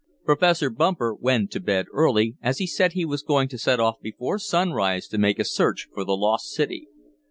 Professor 0.25 0.71
Bumper 0.71 1.13
went 1.13 1.51
to 1.51 1.59
bed 1.59 1.85
early, 1.93 2.35
as 2.41 2.57
he 2.57 2.65
said 2.65 2.93
he 2.93 3.05
was 3.05 3.21
going 3.21 3.47
to 3.49 3.59
set 3.59 3.79
off 3.79 4.01
before 4.01 4.39
sunrise 4.39 5.07
to 5.07 5.19
make 5.19 5.37
a 5.37 5.45
search 5.45 5.89
for 5.93 6.03
the 6.03 6.17
lost 6.17 6.47
city. 6.47 6.87